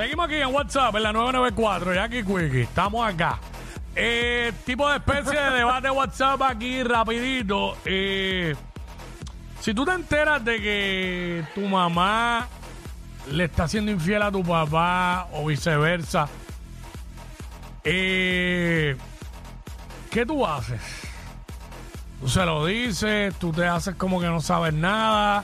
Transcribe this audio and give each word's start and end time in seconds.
Seguimos 0.00 0.28
aquí 0.28 0.36
en 0.36 0.54
WhatsApp, 0.54 0.96
en 0.96 1.02
la 1.02 1.12
994, 1.12 1.92
Jackie 1.92 2.24
Quickie. 2.24 2.62
Estamos 2.62 3.06
acá. 3.06 3.38
Eh, 3.94 4.50
tipo 4.64 4.88
de 4.88 4.96
especie 4.96 5.38
de 5.38 5.50
debate 5.50 5.90
WhatsApp 5.90 6.40
aquí, 6.40 6.82
rapidito. 6.82 7.76
Eh, 7.84 8.56
si 9.60 9.74
tú 9.74 9.84
te 9.84 9.92
enteras 9.92 10.42
de 10.42 10.56
que 10.56 11.44
tu 11.54 11.60
mamá 11.60 12.48
le 13.30 13.44
está 13.44 13.64
haciendo 13.64 13.92
infiel 13.92 14.22
a 14.22 14.32
tu 14.32 14.42
papá 14.42 15.28
o 15.32 15.44
viceversa, 15.44 16.30
eh, 17.84 18.96
¿qué 20.10 20.24
tú 20.24 20.46
haces? 20.46 21.09
Tú 22.20 22.28
se 22.28 22.44
lo 22.44 22.66
dices, 22.66 23.34
tú 23.36 23.50
te 23.52 23.66
haces 23.66 23.94
como 23.94 24.20
que 24.20 24.26
no 24.26 24.40
sabes 24.42 24.74
nada. 24.74 25.42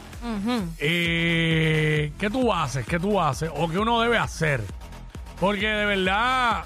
Eh, 0.79 2.13
¿Qué 2.19 2.29
tú 2.31 2.53
haces? 2.53 2.87
¿Qué 2.87 2.99
tú 2.99 3.21
haces? 3.21 3.51
¿O 3.55 3.69
qué 3.69 3.79
uno 3.79 4.01
debe 4.01 4.19
hacer? 4.19 4.63
Porque 5.41 5.67
de 5.67 5.85
verdad 5.87 6.65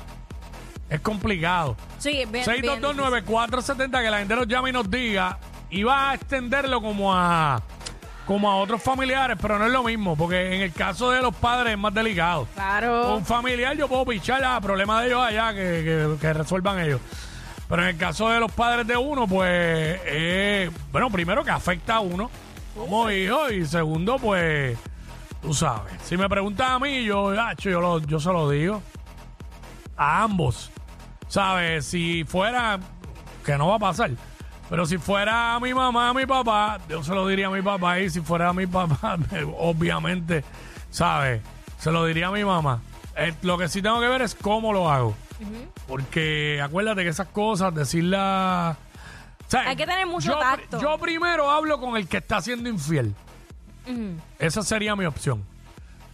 es 0.88 1.00
complicado. 1.00 1.76
Sí, 1.98 2.10
bien, 2.10 2.32
bien 2.32 2.44
difícil. 2.44 2.80
6229470, 2.80 4.02
que 4.02 4.10
la 4.10 4.18
gente 4.18 4.34
nos 4.36 4.48
llame 4.48 4.70
y 4.70 4.72
nos 4.72 4.90
diga. 4.90 5.38
Iba 5.70 6.10
a 6.10 6.14
extenderlo 6.14 6.82
como 6.82 7.14
a 7.14 7.62
como 8.26 8.48
a 8.50 8.56
otros 8.56 8.80
familiares, 8.80 9.36
pero 9.42 9.58
no 9.58 9.66
es 9.66 9.72
lo 9.72 9.82
mismo, 9.82 10.16
porque 10.16 10.54
en 10.54 10.60
el 10.62 10.72
caso 10.72 11.10
de 11.10 11.20
los 11.20 11.34
padres 11.34 11.72
es 11.72 11.78
más 11.78 11.92
delicado. 11.92 12.46
Claro. 12.54 13.16
Un 13.16 13.24
familiar 13.24 13.76
yo 13.76 13.88
puedo 13.88 14.04
pichar 14.04 14.44
a 14.44 14.60
problemas 14.60 15.00
de 15.02 15.08
ellos 15.08 15.20
allá 15.20 15.52
que, 15.52 15.58
que- 15.58 16.16
que 16.20 16.32
resuelvan 16.32 16.78
ellos. 16.78 17.00
Pero 17.70 17.82
en 17.82 17.88
el 17.88 17.96
caso 17.96 18.28
de 18.28 18.40
los 18.40 18.50
padres 18.52 18.86
de 18.86 18.96
uno, 18.96 19.26
pues, 19.26 19.48
eh, 20.04 20.70
bueno, 20.92 21.08
primero 21.08 21.42
que 21.44 21.50
afecta 21.52 21.94
a 21.96 22.00
uno 22.00 22.28
como 22.76 23.10
hijo 23.10 23.48
y 23.50 23.64
segundo, 23.64 24.18
pues, 24.18 24.76
tú 25.40 25.54
sabes. 25.54 25.94
Si 26.02 26.16
me 26.18 26.28
preguntas 26.28 26.68
a 26.68 26.78
mí, 26.80 27.04
yo, 27.04 27.30
"Acho, 27.40 27.70
yo, 27.70 27.80
lo- 27.80 28.00
yo 28.00 28.18
se 28.20 28.30
lo 28.32 28.50
digo. 28.50 28.82
A 29.96 30.22
ambos. 30.24 30.70
¿Sabes? 31.28 31.86
Si 31.86 32.24
fuera, 32.24 32.80
que 33.46 33.56
no 33.56 33.68
va 33.68 33.76
a 33.76 33.78
pasar, 33.78 34.10
pero 34.68 34.84
si 34.84 34.98
fuera 34.98 35.54
a 35.54 35.60
mi 35.60 35.72
mamá, 35.72 36.08
a 36.10 36.14
mi 36.14 36.26
papá, 36.26 36.78
yo 36.88 37.04
se 37.04 37.14
lo 37.14 37.26
diría 37.28 37.46
a 37.46 37.50
mi 37.50 37.62
papá 37.62 38.00
y 38.00 38.10
si 38.10 38.20
fuera 38.20 38.48
a 38.48 38.52
mi 38.52 38.66
papá, 38.66 39.16
obviamente, 39.58 40.42
¿sabes? 40.90 41.40
Se 41.78 41.92
lo 41.92 42.04
diría 42.04 42.26
a 42.28 42.32
mi 42.32 42.44
mamá. 42.44 42.80
Eh, 43.16 43.32
lo 43.42 43.56
que 43.58 43.68
sí 43.68 43.80
tengo 43.80 44.00
que 44.00 44.08
ver 44.08 44.22
es 44.22 44.34
cómo 44.34 44.72
lo 44.72 44.90
hago. 44.90 45.14
Porque 45.86 46.60
acuérdate 46.62 47.02
que 47.02 47.08
esas 47.08 47.28
cosas, 47.28 47.74
decirlas... 47.74 48.76
o 48.76 49.50
sea, 49.50 49.68
Hay 49.68 49.76
que 49.76 49.86
tener 49.86 50.06
mucho 50.06 50.32
yo, 50.32 50.38
tacto. 50.38 50.80
Yo 50.80 50.98
primero 50.98 51.50
hablo 51.50 51.80
con 51.80 51.96
el 51.96 52.08
que 52.08 52.18
está 52.18 52.40
siendo 52.40 52.68
infiel. 52.68 53.14
Esa 54.38 54.62
sería 54.62 54.94
mi 54.94 55.04
opción. 55.04 55.44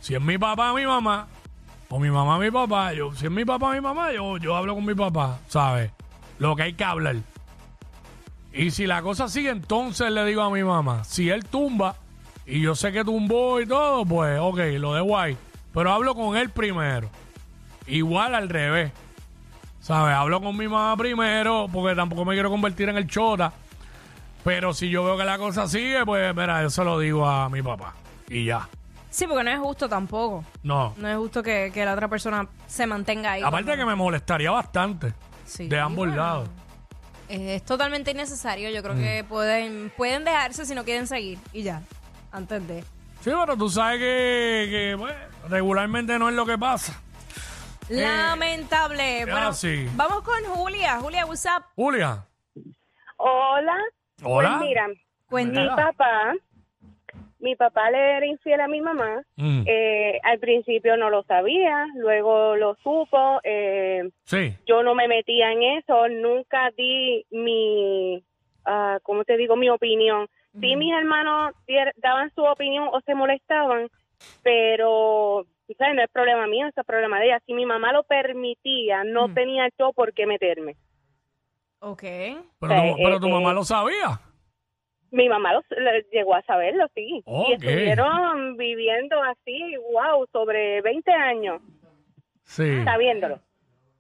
Si 0.00 0.14
es 0.14 0.20
mi 0.20 0.38
papá, 0.38 0.72
mi 0.72 0.86
mamá, 0.86 1.26
o 1.88 1.98
mi 1.98 2.10
mamá, 2.10 2.38
mi 2.38 2.50
papá, 2.50 2.92
yo, 2.92 3.14
si 3.14 3.26
es 3.26 3.30
mi 3.30 3.44
papá, 3.44 3.72
mi 3.72 3.80
mamá, 3.80 4.12
yo, 4.12 4.38
yo 4.38 4.56
hablo 4.56 4.74
con 4.74 4.84
mi 4.84 4.94
papá, 4.94 5.38
¿sabes? 5.48 5.90
Lo 6.38 6.56
que 6.56 6.62
hay 6.62 6.72
que 6.74 6.84
hablar. 6.84 7.16
Y 8.52 8.70
si 8.70 8.86
la 8.86 9.02
cosa 9.02 9.28
sigue, 9.28 9.50
entonces 9.50 10.10
le 10.10 10.24
digo 10.24 10.42
a 10.42 10.50
mi 10.50 10.64
mamá, 10.64 11.04
si 11.04 11.28
él 11.28 11.44
tumba, 11.44 11.96
y 12.46 12.60
yo 12.60 12.74
sé 12.74 12.92
que 12.92 13.04
tumbó 13.04 13.60
y 13.60 13.66
todo, 13.66 14.06
pues 14.06 14.38
ok, 14.40 14.58
lo 14.78 14.94
dejo 14.94 15.18
ahí. 15.18 15.36
Pero 15.74 15.92
hablo 15.92 16.14
con 16.14 16.36
él 16.36 16.48
primero. 16.50 17.10
Igual 17.86 18.34
al 18.34 18.48
revés. 18.48 18.92
¿Sabes? 19.80 20.14
Hablo 20.16 20.40
con 20.40 20.56
mi 20.56 20.66
mamá 20.66 20.96
primero, 20.96 21.68
porque 21.72 21.94
tampoco 21.94 22.24
me 22.24 22.34
quiero 22.34 22.50
convertir 22.50 22.88
en 22.88 22.96
el 22.96 23.06
chota. 23.06 23.52
Pero 24.44 24.72
si 24.74 24.88
yo 24.90 25.04
veo 25.04 25.16
que 25.16 25.24
la 25.24 25.38
cosa 25.38 25.66
sigue, 25.68 26.04
pues 26.04 26.34
mira, 26.34 26.62
yo 26.62 26.70
se 26.70 26.84
lo 26.84 26.98
digo 26.98 27.26
a 27.26 27.48
mi 27.48 27.62
papá. 27.62 27.94
Y 28.28 28.44
ya. 28.46 28.68
Sí, 29.10 29.26
porque 29.26 29.44
no 29.44 29.50
es 29.50 29.58
justo 29.58 29.88
tampoco. 29.88 30.44
No. 30.62 30.94
No 30.96 31.08
es 31.08 31.16
justo 31.16 31.42
que, 31.42 31.70
que 31.72 31.84
la 31.84 31.94
otra 31.94 32.08
persona 32.08 32.46
se 32.66 32.86
mantenga 32.86 33.32
ahí. 33.32 33.42
Aparte 33.42 33.70
de 33.72 33.76
que 33.76 33.84
me 33.86 33.94
molestaría 33.94 34.50
bastante. 34.50 35.14
Sí, 35.44 35.68
de 35.68 35.78
ambos 35.80 36.06
bueno. 36.08 36.16
lados. 36.16 36.48
Es 37.28 37.64
totalmente 37.64 38.10
innecesario. 38.12 38.70
Yo 38.70 38.82
creo 38.82 38.94
que 38.94 39.22
Mm. 39.22 39.26
pueden, 39.26 39.92
pueden 39.96 40.24
dejarse 40.24 40.64
si 40.66 40.74
no 40.74 40.84
quieren 40.84 41.06
seguir. 41.06 41.38
Y 41.52 41.62
ya. 41.62 41.82
Antes 42.30 42.66
de. 42.68 42.82
Sí, 43.20 43.30
pero 43.32 43.56
tú 43.56 43.68
sabes 43.68 43.98
que, 43.98 44.68
que, 44.70 44.94
bueno, 44.96 45.16
regularmente 45.48 46.18
no 46.18 46.28
es 46.28 46.34
lo 46.34 46.44
que 46.46 46.56
pasa. 46.58 47.00
Lamentable. 47.88 49.24
Bueno, 49.24 49.48
así. 49.48 49.86
vamos 49.94 50.22
con 50.22 50.42
Julia. 50.44 50.98
Julia, 51.00 51.24
what's 51.26 51.44
up? 51.46 51.64
Julia. 51.76 52.24
Hola. 53.16 53.76
Hola. 54.22 54.56
Pues 54.58 54.68
mira, 54.68 54.86
Cuenta. 55.28 55.60
mi 55.62 55.68
papá, 55.68 56.34
mi 57.38 57.56
papá 57.56 57.90
le 57.90 58.16
era 58.16 58.26
infiel 58.26 58.60
a 58.60 58.68
mi 58.68 58.80
mamá. 58.80 59.22
Mm, 59.36 59.62
Eh, 59.66 60.18
al 60.24 60.38
principio 60.38 60.96
no 60.96 61.10
lo 61.10 61.22
sabía, 61.24 61.86
luego 61.96 62.56
lo 62.56 62.74
supo. 62.82 63.40
Eh, 63.44 64.10
sí. 64.24 64.56
yo 64.66 64.82
no 64.82 64.94
me 64.94 65.06
metía 65.08 65.52
en 65.52 65.62
eso, 65.62 66.08
nunca 66.08 66.70
di 66.76 67.24
mi, 67.30 68.22
ah, 68.64 68.98
¿cómo 69.02 69.24
te 69.24 69.36
digo? 69.36 69.56
Mi 69.56 69.70
opinión. 69.70 70.26
Sí, 70.60 70.74
mis 70.74 70.92
hermanos 70.94 71.52
dier- 71.68 71.92
daban 71.96 72.32
su 72.34 72.42
opinión 72.42 72.88
o 72.90 73.00
se 73.02 73.14
molestaban, 73.14 73.88
pero 74.42 75.44
¿sabes? 75.74 75.94
no 75.94 76.02
es 76.02 76.10
problema 76.10 76.46
mío, 76.46 76.66
es 76.66 76.74
problema 76.86 77.18
de 77.20 77.26
ella. 77.26 77.40
Si 77.46 77.54
mi 77.54 77.66
mamá 77.66 77.92
lo 77.92 78.02
permitía, 78.04 79.04
no 79.04 79.28
Mm. 79.28 79.34
tenía 79.34 79.68
yo 79.78 79.92
por 79.92 80.12
qué 80.12 80.26
meterme. 80.26 80.76
Ok. 81.80 82.02
Pero, 82.02 82.72
Eh, 82.74 82.90
tu, 82.92 83.02
pero 83.02 83.16
eh, 83.16 83.20
tu 83.20 83.28
mamá 83.28 83.50
eh. 83.50 83.54
lo 83.54 83.64
sabía. 83.64 84.20
Mi 85.10 85.28
mamá 85.28 85.52
lo, 85.52 85.62
le- 85.70 86.06
llegó 86.12 86.34
a 86.34 86.42
saberlo, 86.42 86.86
sí. 86.94 87.22
Ok. 87.26 87.48
Y 87.48 87.52
estuvieron 87.54 88.56
viviendo 88.56 89.22
así, 89.22 89.74
wow, 89.92 90.26
sobre 90.32 90.80
20 90.82 91.12
años, 91.12 91.62
Sí. 92.44 92.82
sabiéndolo. 92.84 93.38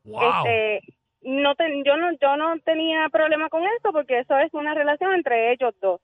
Wow. 0.04 0.20
Este, 0.46 0.80
no 1.22 1.54
ten- 1.54 1.84
yo 1.84 1.96
no 1.96 2.12
yo 2.20 2.36
no 2.36 2.58
tenía 2.60 3.08
problema 3.10 3.48
con 3.48 3.62
eso 3.64 3.92
porque 3.92 4.20
eso 4.20 4.36
es 4.38 4.52
una 4.54 4.74
relación 4.74 5.14
entre 5.14 5.52
ellos 5.52 5.74
dos. 5.80 6.00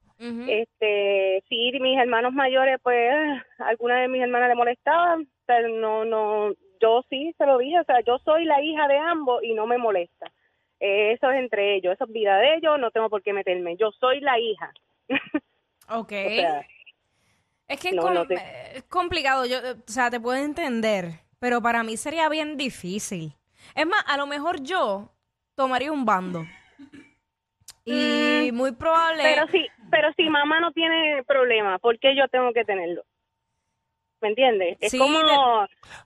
Este, 0.48 1.42
sí, 1.48 1.72
mis 1.80 1.98
hermanos 1.98 2.32
mayores, 2.32 2.78
pues, 2.82 3.12
alguna 3.58 4.00
de 4.02 4.08
mis 4.08 4.22
hermanas 4.22 4.48
le 4.50 4.54
molestaban, 4.54 5.26
pero 5.46 5.68
no, 5.68 6.04
no, 6.04 6.52
yo 6.80 7.04
sí 7.10 7.34
se 7.38 7.46
lo 7.46 7.58
dije, 7.58 7.78
o 7.80 7.84
sea, 7.84 8.00
yo 8.00 8.18
soy 8.24 8.44
la 8.44 8.60
hija 8.62 8.86
de 8.88 8.98
ambos 8.98 9.42
y 9.42 9.54
no 9.54 9.66
me 9.66 9.78
molesta. 9.78 10.30
Eh, 10.80 11.12
eso 11.12 11.30
es 11.30 11.38
entre 11.38 11.76
ellos, 11.76 11.94
eso 11.94 12.04
es 12.04 12.12
vida 12.12 12.36
de 12.38 12.56
ellos, 12.56 12.78
no 12.78 12.90
tengo 12.90 13.08
por 13.08 13.22
qué 13.22 13.32
meterme. 13.32 13.76
Yo 13.76 13.90
soy 13.92 14.20
la 14.20 14.38
hija. 14.38 14.72
Ok. 15.88 16.12
O 16.12 16.28
sea, 16.30 16.66
es 17.68 17.80
que 17.80 17.88
es, 17.88 17.94
no, 17.94 18.02
com- 18.02 18.14
no 18.14 18.26
te- 18.26 18.36
es 18.76 18.84
complicado. 18.84 19.44
Yo, 19.46 19.58
o 19.58 19.90
sea, 19.90 20.10
te 20.10 20.20
puedo 20.20 20.38
entender, 20.42 21.06
pero 21.38 21.60
para 21.60 21.82
mí 21.82 21.96
sería 21.96 22.28
bien 22.28 22.56
difícil. 22.56 23.34
Es 23.74 23.86
más, 23.86 24.02
a 24.06 24.16
lo 24.16 24.26
mejor 24.26 24.62
yo 24.62 25.10
tomaría 25.56 25.92
un 25.92 26.04
bando. 26.06 26.44
Y 27.84 28.50
muy 28.52 28.72
probable. 28.72 29.22
Mm. 29.22 29.26
Pero 29.34 29.46
sí, 29.48 29.66
pero 29.90 30.12
si 30.16 30.28
mamá 30.28 30.60
no 30.60 30.72
tiene 30.72 31.22
problema, 31.24 31.78
¿por 31.78 31.98
qué 31.98 32.14
yo 32.16 32.28
tengo 32.28 32.52
que 32.52 32.64
tenerlo? 32.64 33.04
¿Me 34.22 34.28
entiendes? 34.28 34.78
Es 34.80 34.92
Sí, 34.92 34.98
como 34.98 35.18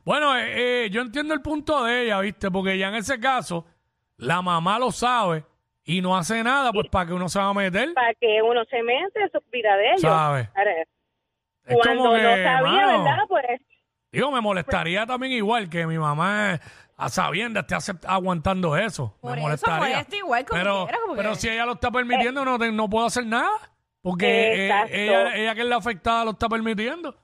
Bueno, 0.05 0.37
eh, 0.39 0.85
eh, 0.87 0.91
yo 0.91 1.03
entiendo 1.03 1.35
el 1.35 1.43
punto 1.43 1.85
de 1.85 2.05
ella, 2.05 2.19
¿viste? 2.21 2.51
Porque 2.51 2.79
ya 2.79 2.89
en 2.89 2.95
ese 2.97 3.21
caso, 3.21 3.67
la 4.17 4.41
mamá 4.43 4.79
lo 4.79 4.91
sabe 4.91 5.45
y 5.85 6.01
no 6.01 6.17
hace 6.17 6.43
nada, 6.43 6.73
pues 6.73 6.89
para 6.89 7.07
que 7.07 7.13
uno 7.13 7.29
se 7.29 7.39
va 7.39 7.51
a 7.51 7.55
meter, 7.55 7.93
para 7.95 8.15
que 8.15 8.41
uno 8.43 8.65
se 8.65 8.83
mete, 8.83 9.23
eso 9.25 9.39
es 9.39 9.51
vida 9.53 9.77
de 9.77 9.87
ellos. 9.91 10.01
¿sabes? 10.01 10.49
Ahora, 10.57 10.73
Es 11.65 11.77
Cuando 11.77 12.03
como 12.05 12.17
no 12.17 12.19
que, 12.19 12.43
sabía, 12.45 12.61
mano, 12.87 13.05
¿verdad? 13.05 13.23
Pues 13.29 13.45
Digo, 14.13 14.31
me 14.33 14.41
molestaría 14.41 15.05
también 15.05 15.33
igual 15.33 15.69
que 15.69 15.87
mi 15.87 15.99
mamá 15.99 16.55
eh, 16.55 16.61
a 16.97 17.09
sabiendas 17.11 17.65
esté 17.65 17.75
acept- 17.77 18.05
aguantando 18.09 18.77
eso. 18.77 19.15
Por 19.21 19.33
me 19.33 19.37
eso 19.37 19.43
molestaría. 19.43 19.79
molesta 19.97 20.17
igual 20.17 20.45
como 20.47 20.59
pero, 20.59 20.85
quiera, 20.87 20.99
como 21.03 21.17
pero 21.17 21.35
si 21.35 21.49
ella 21.51 21.67
lo 21.67 21.73
está 21.75 21.91
permitiendo, 21.91 22.45
no, 22.45 22.59
te- 22.59 22.73
no 22.73 22.89
puedo 22.89 23.05
hacer 23.07 23.27
nada. 23.27 23.51
Porque 24.01 24.27
eh, 24.27 24.67
Exacto. 24.69 24.95
ella, 24.95 25.35
ella 25.37 25.55
que 25.57 25.61
es 25.63 25.67
la 25.67 25.77
afectada 25.77 26.25
lo 26.25 26.31
está 26.31 26.49
permitiendo. 26.49 27.15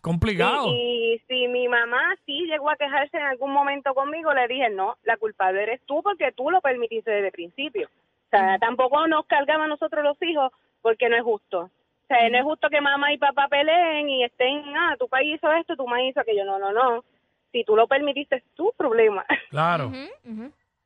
Complicado. 0.00 0.72
Y, 0.72 1.14
y 1.14 1.18
si 1.26 1.48
mi 1.48 1.68
mamá 1.68 2.14
sí 2.26 2.46
llegó 2.46 2.70
a 2.70 2.76
quejarse 2.76 3.16
en 3.16 3.24
algún 3.24 3.52
momento 3.52 3.94
conmigo, 3.94 4.32
le 4.32 4.46
dije, 4.48 4.70
no, 4.70 4.96
la 5.04 5.16
culpable 5.16 5.62
eres 5.62 5.80
tú 5.86 6.02
porque 6.02 6.32
tú 6.32 6.50
lo 6.50 6.60
permitiste 6.60 7.10
desde 7.10 7.26
el 7.26 7.32
principio. 7.32 7.88
O 7.88 8.30
sea, 8.30 8.58
tampoco 8.58 9.06
nos 9.06 9.26
cargamos 9.26 9.64
a 9.64 9.68
nosotros 9.68 10.04
los 10.04 10.16
hijos 10.22 10.52
porque 10.82 11.08
no 11.08 11.16
es 11.16 11.22
justo. 11.22 11.60
O 11.60 12.06
sea, 12.08 12.28
no 12.30 12.38
es 12.38 12.44
justo 12.44 12.68
que 12.68 12.80
mamá 12.80 13.12
y 13.12 13.18
papá 13.18 13.48
peleen 13.48 14.08
y 14.08 14.24
estén, 14.24 14.62
ah, 14.76 14.96
tu 14.98 15.08
país 15.08 15.36
hizo 15.36 15.50
esto, 15.52 15.76
tu 15.76 15.86
mamá 15.86 16.02
hizo 16.02 16.20
aquello. 16.20 16.44
No, 16.44 16.58
no, 16.58 16.72
no. 16.72 17.04
Si 17.52 17.64
tú 17.64 17.74
lo 17.76 17.86
permitiste, 17.86 18.36
es 18.36 18.44
tu 18.54 18.72
problema. 18.76 19.24
Claro. 19.50 19.90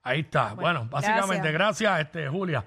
Ahí 0.05 0.21
está. 0.21 0.55
Bueno, 0.55 0.87
básicamente, 0.91 1.53
gracias, 1.53 2.01
este, 2.01 2.29
Julia. 2.29 2.65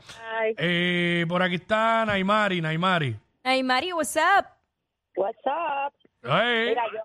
Eh, 0.58 1.26
por 1.28 1.42
aquí 1.42 1.56
está 1.56 2.06
Naimari, 2.06 2.62
Naimari. 2.62 3.16
Hey, 3.44 3.62
Mari, 3.62 3.92
what's 3.94 4.16
up? 4.16 4.46
what's 5.16 5.46
up? 5.46 5.94
Hey. 6.26 6.70
Mira, 6.70 6.84
yo, 6.94 7.00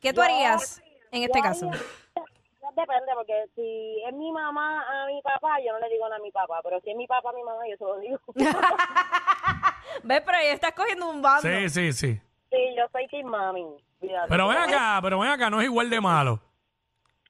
¿Qué 0.00 0.12
tú 0.12 0.20
harías 0.22 0.82
en 1.12 1.22
este 1.24 1.38
yo 1.38 1.42
caso? 1.42 1.68
haría- 1.68 1.80
depende, 2.76 3.12
porque 3.14 3.44
si 3.56 4.02
es 4.06 4.14
mi 4.14 4.30
mamá 4.30 4.84
a 5.02 5.06
mi 5.06 5.20
papá, 5.22 5.58
yo 5.64 5.72
no 5.72 5.80
le 5.80 5.88
digo 5.88 6.04
nada 6.04 6.16
a 6.16 6.20
mi 6.20 6.30
papá, 6.30 6.60
pero 6.62 6.80
si 6.80 6.90
es 6.90 6.96
mi 6.96 7.06
papá 7.06 7.30
a 7.30 7.32
mi 7.32 7.42
mamá, 7.42 7.62
yo 7.68 7.76
se 7.76 7.84
lo 7.84 7.98
digo. 7.98 8.18
¿Ves? 10.04 10.22
Pero 10.24 10.38
ahí 10.38 10.46
estás 10.48 10.72
cogiendo 10.72 11.08
un 11.10 11.20
bando. 11.20 11.42
Sí, 11.48 11.68
sí, 11.68 11.92
sí. 11.92 12.20
sí, 12.50 12.56
yo 12.76 12.84
soy 12.92 13.06
team 13.08 13.26
mami. 13.26 13.66
Fíjate. 14.00 14.28
Pero 14.28 14.48
ven 14.48 14.58
acá, 14.58 15.00
pero 15.02 15.18
ven 15.18 15.30
acá, 15.30 15.50
no 15.50 15.60
es 15.60 15.66
igual 15.66 15.90
de 15.90 16.00
malo. 16.00 16.40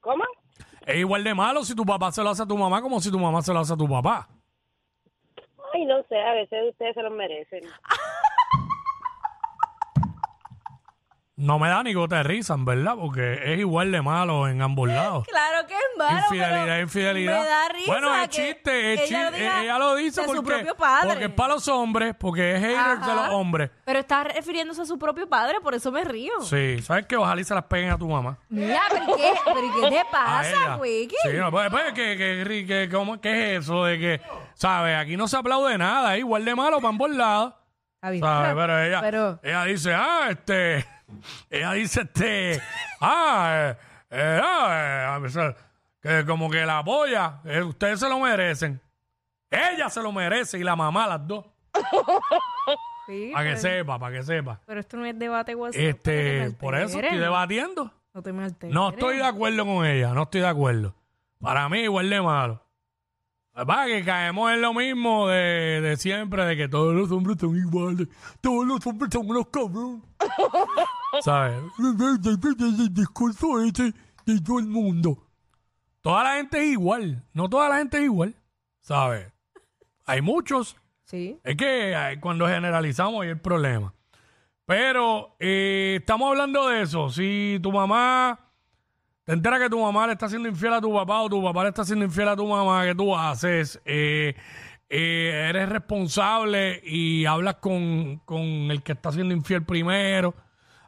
¿Cómo? 0.01 0.25
Es 0.87 0.97
igual 0.97 1.25
de 1.25 1.35
malo 1.35 1.65
si 1.65 1.75
tu 1.75 1.85
papá 1.85 2.13
se 2.13 2.23
lo 2.23 2.31
hace 2.31 2.43
a 2.43 2.47
tu 2.47 2.57
mamá 2.57 2.81
como 2.83 3.01
si 3.01 3.11
tu 3.11 3.19
mamá 3.19 3.41
se 3.43 3.53
lo 3.53 3.61
hace 3.61 3.73
a 3.73 3.77
tu 3.77 3.89
papá. 3.89 4.29
Ay, 5.73 5.85
no 5.87 6.03
sé, 6.05 6.19
a 6.21 6.33
veces 6.33 6.71
ustedes 6.71 6.95
se 6.95 7.03
lo 7.03 7.11
merecen. 7.11 7.63
No 11.41 11.59
me 11.59 11.69
da 11.71 11.83
ni 11.83 11.95
gota 11.95 12.17
de 12.17 12.23
risa, 12.25 12.53
en 12.53 12.67
verdad, 12.67 12.97
porque 13.01 13.41
es 13.55 13.59
igual 13.59 13.91
de 13.91 14.03
malo 14.03 14.47
en 14.47 14.61
ambos 14.61 14.89
lados. 14.89 15.27
Claro 15.27 15.67
que 15.67 15.73
es 15.75 15.81
malo. 15.97 16.19
infidelidad, 16.19 16.65
pero 16.67 16.81
infidelidad. 16.83 17.41
Me 17.41 17.47
da 17.49 17.69
risa. 17.71 17.87
bueno, 17.87 18.15
es 18.15 18.29
que 18.29 18.29
chiste, 18.53 18.93
es 18.95 19.01
ella 19.11 19.19
lo 19.23 19.25
chiste. 19.31 19.41
diga 19.43 19.63
Ella 19.63 19.79
lo 19.79 19.95
dice 19.95 20.21
de 20.21 20.27
porque, 20.27 20.39
su 20.39 20.45
propio 20.45 20.75
padre. 20.77 21.09
porque 21.09 21.25
es 21.25 21.31
para 21.33 21.55
los 21.55 21.69
hombres, 21.69 22.15
porque 22.19 22.53
es 22.57 22.61
hater 22.61 22.99
de 23.01 23.15
los 23.15 23.29
hombres. 23.31 23.71
Pero 23.87 23.99
está 23.99 24.25
refiriéndose 24.25 24.83
a 24.83 24.85
su 24.85 24.99
propio 24.99 25.27
padre, 25.31 25.61
por 25.63 25.75
eso 25.75 25.91
me 25.91 26.05
río. 26.05 26.33
Sí, 26.43 26.83
¿sabes 26.83 27.07
qué? 27.07 27.17
Ojalá 27.17 27.41
y 27.41 27.45
se 27.45 27.55
las 27.55 27.65
peguen 27.65 27.91
a 27.91 27.97
tu 27.97 28.07
mamá. 28.07 28.37
Mira, 28.51 28.83
¿pero 28.91 29.07
qué, 29.17 29.33
pero 29.47 29.61
¿qué 29.81 29.89
te 29.89 29.99
A 30.01 30.11
pasa, 30.11 30.51
ella. 30.51 30.77
Wiki? 30.77 31.17
Sí, 31.23 31.31
no, 31.39 31.51
pues, 31.51 31.71
pues, 31.71 31.85
que, 31.95 32.17
que, 32.19 32.45
que, 32.47 32.67
que- 32.67 32.89
¿cómo- 32.93 33.19
¿qué 33.19 33.55
es 33.57 33.63
eso 33.63 33.85
de 33.85 33.99
que, 33.99 34.21
sabes? 34.55 34.99
Aquí 34.99 35.17
no 35.17 35.27
se 35.27 35.39
aplaude 35.39 35.79
nada, 35.79 36.15
es 36.15 36.21
igual 36.21 36.45
de 36.45 36.55
malo 36.55 36.77
para 36.79 36.89
ambos 36.91 37.11
lados. 37.11 37.55
Pero 38.01 38.79
ella, 38.81 39.01
Pero- 39.03 39.41
ella 39.43 39.65
dice, 39.65 39.95
ah, 39.95 40.29
este, 40.31 40.87
ella 41.51 41.73
dice, 41.73 42.03
este, 42.03 42.61
ah, 43.01 43.73
eh, 43.73 43.77
eh, 44.11 44.41
ah, 44.43 44.69
eh, 44.73 45.05
a 45.15 45.19
veces, 45.19 45.55
que 46.01 46.25
como 46.25 46.51
que 46.51 46.65
la 46.65 46.79
apoya, 46.79 47.41
eh, 47.45 47.63
ustedes 47.63 48.01
se 48.01 48.09
lo 48.09 48.19
merecen. 48.21 48.81
Ella 49.51 49.91
se 49.91 50.01
lo 50.03 50.13
merece 50.13 50.59
y 50.59 50.63
la 50.65 50.77
mamá, 50.77 51.07
las 51.07 51.27
dos. 51.27 51.45
Sí, 53.07 53.31
Para 53.33 53.43
que 53.45 53.51
pero, 53.57 53.61
sepa, 53.61 53.99
para 53.99 54.17
que 54.17 54.23
sepa. 54.23 54.61
pero 54.67 54.79
esto 54.79 54.97
no 54.97 55.05
es 55.05 55.19
debate, 55.19 55.57
WhatsApp. 55.57 55.81
Este, 55.83 56.53
por 56.61 56.77
eso 56.77 57.01
estoy 57.01 57.19
debatiendo. 57.19 57.93
No 58.15 58.23
te 58.23 58.33
me 58.33 58.45
alteres. 58.45 58.73
No 58.73 58.91
estoy 58.91 59.17
de 59.17 59.25
acuerdo 59.25 59.65
con 59.67 59.85
ella, 59.85 60.15
no 60.15 60.23
estoy 60.25 60.43
de 60.43 60.47
acuerdo. 60.47 60.95
Para 61.41 61.69
mí 61.69 61.81
igual 61.81 62.09
de 62.09 62.21
malo. 62.23 62.63
Va 63.69 63.87
que 63.87 64.05
caemos 64.05 64.51
en 64.53 64.63
lo 64.63 64.73
mismo 64.73 65.29
de, 65.29 65.81
de 65.83 65.97
siempre, 65.97 66.45
de 66.45 66.57
que 66.57 66.69
todos 66.69 66.95
los 66.95 67.11
hombres 67.11 67.37
son 67.39 67.57
iguales. 67.57 68.09
Todos 68.41 68.67
los 68.67 68.87
hombres 68.87 69.11
son 69.13 69.29
unos 69.29 69.49
cabrones. 69.49 70.03
¿Sabes? 71.21 71.57
El 71.79 72.95
discurso 72.95 73.63
ese 73.63 73.93
de 74.25 74.41
todo 74.41 74.61
el 74.61 74.67
mundo. 74.67 75.27
Toda 76.01 76.25
la 76.25 76.35
gente 76.37 76.59
es 76.59 76.73
igual. 76.73 77.23
No 77.35 77.49
toda 77.49 77.69
la 77.69 77.79
gente 77.79 77.99
es 77.99 78.05
igual. 78.05 78.35
¿Sabes? 78.81 79.31
Hay 80.07 80.23
muchos. 80.23 80.77
Sí. 81.05 81.39
Es 81.45 81.57
que 81.57 81.93
eh, 81.93 82.21
cuando 82.21 82.47
generalizamos 82.47 83.23
hay 83.23 83.31
el 83.31 83.41
problema. 83.41 83.93
Pero 84.65 85.35
eh, 85.39 85.99
estamos 86.01 86.31
hablando 86.31 86.69
de 86.69 86.83
eso. 86.83 87.11
Si 87.11 87.59
tu 87.63 87.73
mamá 87.73 88.50
te 89.31 89.35
entera 89.35 89.61
que 89.61 89.71
tu 89.71 89.79
mamá 89.81 90.09
le 90.09 90.15
está 90.15 90.29
siendo 90.29 90.49
infiel 90.49 90.73
a 90.75 90.81
tu 90.81 90.93
papá 90.93 91.21
o 91.23 91.29
tu 91.29 91.41
papá 91.41 91.63
le 91.63 91.69
está 91.69 91.85
siendo 91.85 92.05
infiel 92.05 92.27
a 92.27 92.35
tu 92.35 92.45
mamá, 92.49 92.85
¿qué 92.85 92.97
tú 92.97 93.17
haces? 93.17 93.81
Eh, 93.85 94.35
eh, 94.89 95.47
eres 95.51 95.69
responsable 95.69 96.81
y 96.83 97.25
hablas 97.27 97.55
con, 97.61 98.17
con 98.25 98.41
el 98.41 98.83
que 98.83 98.91
está 98.91 99.13
siendo 99.13 99.33
infiel 99.33 99.65
primero, 99.65 100.35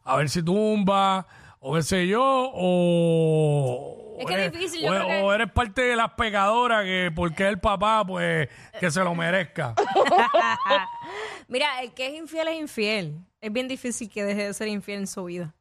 a 0.03 0.17
ver 0.17 0.29
si 0.29 0.43
tumba, 0.43 1.25
o 1.61 1.75
qué 1.77 1.83
sé 1.83 2.09
yo, 2.09 2.51
o, 2.53 4.17
Es 4.19 4.27
que 4.27 4.35
eres- 4.35 4.51
difícil, 4.53 4.81
yo 4.83 4.89
o, 4.89 4.91
creo 4.91 5.07
que- 5.07 5.21
o 5.23 5.33
eres 5.33 5.53
parte 5.53 5.83
de 5.83 5.95
las 5.95 6.11
pecadoras 6.15 6.83
que 6.83 7.13
porque 7.15 7.47
el 7.47 7.61
papá, 7.61 8.05
pues 8.05 8.49
que 8.81 8.91
se 8.91 9.05
lo 9.05 9.15
merezca. 9.15 9.75
Mira, 11.49 11.81
el 11.83 11.93
que 11.95 12.09
es 12.09 12.15
infiel 12.15 12.49
es 12.49 12.61
infiel. 12.61 13.19
Es 13.41 13.53
bien 13.53 13.69
difícil 13.69 14.09
que 14.11 14.25
deje 14.25 14.47
de 14.47 14.55
ser 14.55 14.67
infiel 14.69 15.01
en 15.01 15.07
su 15.07 15.23
vida. 15.25 15.55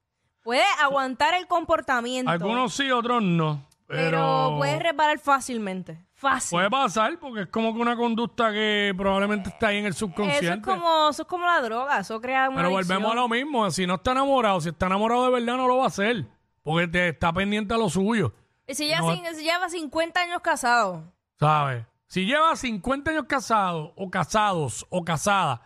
Puede 0.43 0.63
aguantar 0.81 1.33
el 1.35 1.47
comportamiento, 1.47 2.31
Algunos 2.31 2.73
sí, 2.73 2.89
otros 2.91 3.21
no. 3.21 3.65
Pero, 3.87 4.09
pero 4.09 4.55
puede 4.57 4.79
reparar 4.79 5.19
fácilmente. 5.19 6.05
Fácil. 6.13 6.55
puede 6.57 6.69
pasar 6.69 7.17
porque 7.19 7.41
es 7.41 7.47
como 7.47 7.73
que 7.73 7.79
una 7.81 7.95
conducta 7.95 8.51
que 8.53 8.93
probablemente 8.95 9.49
está 9.49 9.67
ahí 9.69 9.77
en 9.79 9.85
el 9.85 9.91
Eso 9.91 10.05
subconsciente. 10.05 10.59
es 10.71 10.75
como, 10.77 11.09
eso 11.09 11.23
es 11.23 11.27
como 11.27 11.45
la 11.45 11.59
droga, 11.61 11.99
eso 11.99 12.21
crea 12.21 12.47
una 12.49 12.57
Pero 12.61 12.75
adicción. 12.75 13.01
volvemos 13.01 13.11
a 13.11 13.15
lo 13.15 13.27
mismo. 13.27 13.71
Si 13.71 13.87
no 13.87 13.95
está 13.95 14.11
enamorado, 14.11 14.61
si 14.61 14.69
está 14.69 14.85
enamorado 14.85 15.25
de 15.25 15.31
verdad, 15.31 15.57
no 15.57 15.67
lo 15.67 15.77
va 15.77 15.85
a 15.85 15.87
hacer. 15.87 16.25
Porque 16.63 16.87
te 16.87 17.09
está 17.09 17.33
pendiente 17.33 17.73
a 17.73 17.77
lo 17.77 17.89
suyo. 17.89 18.33
Y 18.67 18.75
si, 18.75 18.87
ya 18.87 18.99
No. 19.01 19.13
sin- 19.13 19.25
si 19.35 19.43
lleva 19.43 19.67
50 19.67 20.21
años 20.21 20.41
casado, 20.41 21.11
¿Sabes? 21.39 21.85
Si 22.05 22.25
lleva 22.25 22.55
50 22.55 23.09
años 23.11 23.25
casado, 23.27 23.93
o 23.97 24.11
casados, 24.11 24.85
o 24.89 25.03
casada, 25.03 25.61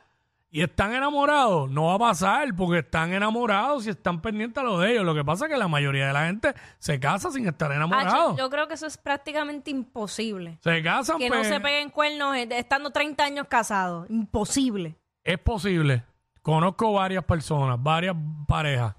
y 0.55 0.61
están 0.61 0.93
enamorados, 0.95 1.69
no 1.69 1.87
va 1.87 1.95
a 1.95 1.99
pasar 1.99 2.55
porque 2.55 2.79
están 2.79 3.11
enamorados 3.11 3.85
y 3.87 3.89
están 3.89 4.21
pendientes 4.21 4.63
a 4.63 4.65
lo 4.65 4.79
de 4.79 4.93
ellos. 4.93 5.03
Lo 5.03 5.13
que 5.13 5.25
pasa 5.25 5.47
es 5.47 5.51
que 5.51 5.57
la 5.57 5.67
mayoría 5.67 6.07
de 6.07 6.13
la 6.13 6.27
gente 6.27 6.53
se 6.79 6.97
casa 6.97 7.29
sin 7.29 7.45
estar 7.45 7.73
enamorado. 7.73 8.31
yo, 8.31 8.37
yo 8.37 8.49
creo 8.49 8.65
que 8.65 8.75
eso 8.75 8.87
es 8.87 8.97
prácticamente 8.97 9.69
imposible. 9.69 10.57
Se 10.61 10.81
casan, 10.81 11.17
Que 11.17 11.29
no 11.29 11.35
pues, 11.35 11.49
se 11.49 11.59
peguen 11.59 11.89
cuernos 11.89 12.37
eh, 12.37 12.47
estando 12.51 12.89
30 12.91 13.21
años 13.25 13.47
casados. 13.49 14.09
Imposible. 14.09 14.95
Es 15.25 15.37
posible. 15.39 16.03
Conozco 16.41 16.93
varias 16.93 17.25
personas, 17.25 17.77
varias 17.83 18.15
parejas. 18.47 18.95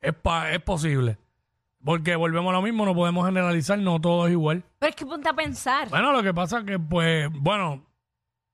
Es, 0.00 0.14
pa- 0.14 0.50
es 0.50 0.60
posible. 0.62 1.16
Porque 1.84 2.16
volvemos 2.16 2.50
a 2.50 2.54
lo 2.54 2.62
mismo, 2.62 2.84
no 2.84 2.92
podemos 2.92 3.24
generalizar, 3.24 3.78
no 3.78 4.00
todo 4.00 4.26
es 4.26 4.32
igual. 4.32 4.64
Pero 4.80 4.90
es 4.90 4.96
que 4.96 5.06
ponte 5.06 5.28
a 5.28 5.32
pensar. 5.32 5.88
Bueno, 5.90 6.10
lo 6.10 6.24
que 6.24 6.34
pasa 6.34 6.58
es 6.58 6.64
que, 6.64 6.76
pues, 6.76 7.28
bueno, 7.32 7.84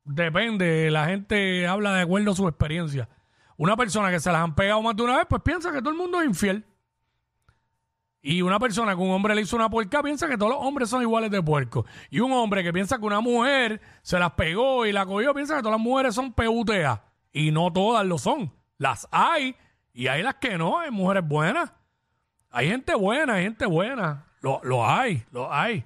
depende. 0.04 0.90
La 0.90 1.06
gente 1.06 1.66
habla 1.66 1.94
de 1.94 2.02
acuerdo 2.02 2.32
a 2.32 2.34
su 2.34 2.46
experiencia. 2.48 3.08
Una 3.56 3.76
persona 3.76 4.10
que 4.10 4.20
se 4.20 4.32
las 4.32 4.42
han 4.42 4.54
pegado 4.54 4.82
más 4.82 4.96
de 4.96 5.02
una 5.02 5.16
vez, 5.16 5.26
pues 5.28 5.42
piensa 5.42 5.72
que 5.72 5.78
todo 5.78 5.90
el 5.90 5.96
mundo 5.96 6.20
es 6.20 6.26
infiel. 6.26 6.64
Y 8.20 8.40
una 8.40 8.58
persona 8.58 8.96
que 8.96 9.02
un 9.02 9.10
hombre 9.10 9.34
le 9.34 9.42
hizo 9.42 9.54
una 9.54 9.68
puerca 9.68 10.02
piensa 10.02 10.26
que 10.26 10.38
todos 10.38 10.52
los 10.52 10.62
hombres 10.62 10.88
son 10.88 11.02
iguales 11.02 11.30
de 11.30 11.42
puerco. 11.42 11.84
Y 12.10 12.20
un 12.20 12.32
hombre 12.32 12.62
que 12.62 12.72
piensa 12.72 12.98
que 12.98 13.04
una 13.04 13.20
mujer 13.20 13.82
se 14.00 14.18
las 14.18 14.32
pegó 14.32 14.86
y 14.86 14.92
la 14.92 15.04
cogió, 15.04 15.34
piensa 15.34 15.56
que 15.56 15.62
todas 15.62 15.78
las 15.78 15.84
mujeres 15.84 16.14
son 16.14 16.32
PUTA. 16.32 17.04
Y 17.32 17.50
no 17.50 17.70
todas 17.72 18.06
lo 18.06 18.16
son. 18.16 18.50
Las 18.78 19.06
hay 19.10 19.54
y 19.92 20.08
hay 20.08 20.22
las 20.22 20.36
que 20.36 20.56
no, 20.56 20.78
hay 20.78 20.90
mujeres 20.90 21.26
buenas. 21.26 21.72
Hay 22.50 22.68
gente 22.68 22.94
buena, 22.94 23.34
hay 23.34 23.44
gente 23.44 23.66
buena. 23.66 24.26
Lo, 24.40 24.60
lo 24.64 24.88
hay, 24.88 25.22
lo 25.30 25.52
hay. 25.52 25.84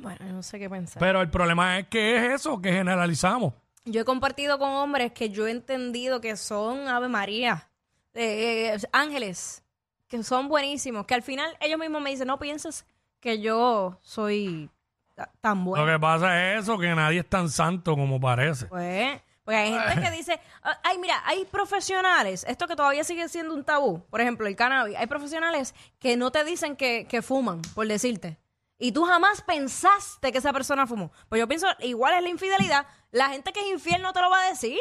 Bueno, 0.00 0.18
yo 0.26 0.32
no 0.32 0.42
sé 0.42 0.58
qué 0.58 0.68
pensar. 0.70 0.98
Pero 1.00 1.20
el 1.20 1.30
problema 1.30 1.78
es 1.78 1.88
que 1.88 2.16
es 2.16 2.40
eso, 2.40 2.60
que 2.60 2.72
generalizamos. 2.72 3.52
Yo 3.84 4.02
he 4.02 4.04
compartido 4.04 4.58
con 4.58 4.68
hombres 4.70 5.12
que 5.12 5.30
yo 5.30 5.46
he 5.46 5.50
entendido 5.50 6.20
que 6.20 6.36
son 6.36 6.86
Ave 6.88 7.08
María, 7.08 7.68
eh, 8.14 8.74
eh, 8.74 8.78
ángeles, 8.92 9.62
que 10.08 10.22
son 10.22 10.48
buenísimos, 10.48 11.06
que 11.06 11.14
al 11.14 11.22
final 11.22 11.56
ellos 11.60 11.78
mismos 11.78 12.02
me 12.02 12.10
dicen, 12.10 12.26
no 12.26 12.38
pienses 12.38 12.84
que 13.20 13.40
yo 13.40 13.98
soy 14.02 14.68
ta- 15.14 15.30
tan 15.40 15.64
bueno. 15.64 15.84
Lo 15.86 15.92
que 15.92 15.98
pasa 16.00 16.52
es 16.54 16.62
eso, 16.64 16.78
que 16.78 16.94
nadie 16.94 17.20
es 17.20 17.28
tan 17.28 17.48
santo 17.48 17.94
como 17.96 18.20
parece. 18.20 18.66
Pues, 18.66 19.20
porque 19.44 19.56
hay 19.58 19.72
gente 19.72 20.00
que 20.02 20.10
dice, 20.16 20.40
"Ah, 20.62 20.78
ay, 20.84 20.98
mira, 20.98 21.22
hay 21.24 21.44
profesionales, 21.46 22.44
esto 22.48 22.66
que 22.68 22.76
todavía 22.76 23.02
sigue 23.04 23.28
siendo 23.28 23.54
un 23.54 23.64
tabú, 23.64 24.04
por 24.10 24.20
ejemplo, 24.20 24.46
el 24.46 24.56
cannabis, 24.56 24.96
hay 24.96 25.06
profesionales 25.06 25.74
que 25.98 26.16
no 26.16 26.30
te 26.30 26.44
dicen 26.44 26.76
que, 26.76 27.06
que 27.08 27.22
fuman, 27.22 27.62
por 27.74 27.86
decirte. 27.86 28.36
Y 28.80 28.90
tú 28.92 29.04
jamás 29.04 29.42
pensaste 29.42 30.32
que 30.32 30.38
esa 30.38 30.52
persona 30.52 30.86
fumó. 30.86 31.12
Pues 31.28 31.38
yo 31.38 31.46
pienso, 31.46 31.68
igual 31.80 32.14
es 32.14 32.22
la 32.22 32.28
infidelidad, 32.30 32.86
la 33.12 33.28
gente 33.28 33.52
que 33.52 33.60
es 33.60 33.66
infiel 33.68 34.00
no 34.02 34.12
te 34.12 34.20
lo 34.20 34.30
va 34.30 34.40
a 34.42 34.48
decir. 34.48 34.78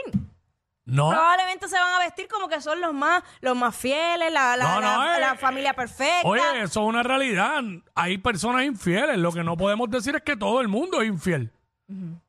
No, 0.86 1.10
Probablemente 1.12 1.68
se 1.68 1.78
van 1.80 1.94
a 1.94 2.00
vestir 2.00 2.28
como 2.28 2.48
que 2.48 2.60
son 2.62 2.82
los 2.82 2.94
más, 2.96 3.22
los 3.42 3.56
más 3.56 3.76
fieles, 3.76 4.32
la, 4.34 4.58
la, 4.58 4.64
No, 4.64 4.82
no, 4.82 5.06
la- 5.06 5.18
eh, 5.18 5.20
la 5.20 5.36
familia 5.36 5.74
perfecta. 5.76 6.22
oye, 6.28 6.42
eso 6.62 6.80
es 6.82 6.88
una 6.88 7.04
realidad. 7.04 7.62
Hay 7.94 8.18
personas 8.18 8.64
infieles. 8.66 9.18
Lo 9.20 9.32
que 9.32 9.44
no 9.44 9.56
podemos 9.56 9.88
decir 9.92 10.16
es 10.16 10.24
que 10.24 10.36
todo 10.36 10.62
el 10.62 10.68
mundo 10.68 11.02
es 11.02 11.08
infiel. 11.10 11.52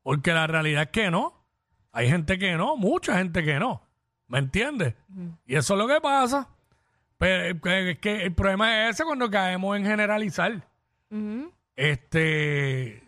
Porque 0.02 0.32
la 0.32 0.46
realidad 0.46 0.82
es 0.82 0.88
que 0.90 1.10
no. 1.10 1.32
Hay 1.92 2.08
gente 2.10 2.38
que 2.38 2.52
no, 2.56 2.76
mucha 2.76 3.16
gente 3.16 3.42
que 3.44 3.58
no. 3.58 3.80
¿Me 4.26 4.38
entiendes? 4.40 4.94
Y 5.46 5.56
eso 5.56 5.74
es 5.74 5.78
lo 5.78 5.86
que 5.88 6.00
pasa. 6.00 6.48
Pero 7.16 7.44
es 7.54 7.62
que- 7.62 7.90
es 7.92 7.98
que 7.98 8.22
el 8.24 8.34
problema 8.34 8.88
es 8.88 8.94
ese 8.96 9.04
cuando 9.04 9.30
caemos 9.30 9.76
en 9.76 9.84
generalizar. 9.86 10.66
Este, 11.80 13.02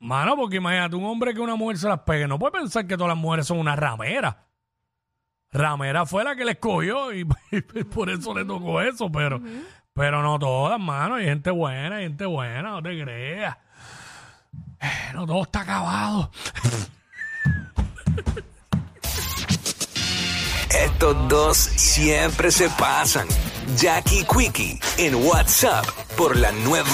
mano, 0.00 0.34
porque 0.34 0.56
imagínate, 0.56 0.96
un 0.96 1.04
hombre 1.04 1.32
que 1.32 1.38
una 1.38 1.54
mujer 1.54 1.78
se 1.78 1.86
las 1.86 2.00
pegue, 2.00 2.26
no 2.26 2.40
puede 2.40 2.58
pensar 2.58 2.84
que 2.84 2.96
todas 2.96 3.10
las 3.10 3.16
mujeres 3.16 3.46
son 3.46 3.60
una 3.60 3.76
ramera. 3.76 4.48
Ramera 5.52 6.04
fue 6.06 6.24
la 6.24 6.34
que 6.34 6.44
le 6.44 6.50
escogió 6.52 7.12
y, 7.12 7.24
por 7.94 8.10
eso 8.10 8.34
le 8.34 8.44
tocó 8.44 8.80
eso, 8.80 9.12
pero, 9.12 9.40
pero 9.92 10.24
no 10.24 10.40
todas, 10.40 10.80
mano. 10.80 11.14
Hay 11.14 11.26
gente 11.26 11.52
buena, 11.52 11.98
hay 11.98 12.06
gente 12.06 12.26
buena, 12.26 12.62
no 12.62 12.82
te 12.82 13.00
creas. 13.00 13.56
Eh, 14.80 15.12
no 15.14 15.24
todo 15.24 15.42
está 15.44 15.60
acabado. 15.60 16.32
Estos 20.82 21.28
dos 21.28 21.56
siempre 21.56 22.50
se 22.50 22.68
pasan. 22.70 23.28
Jackie 23.76 24.24
Quickie 24.24 24.80
en 24.98 25.14
WhatsApp 25.14 25.86
por 26.16 26.36
la 26.36 26.50
nueva. 26.50 26.88